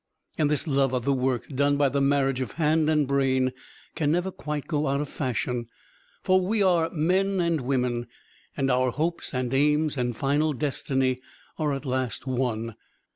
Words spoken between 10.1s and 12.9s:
final destiny are at last one.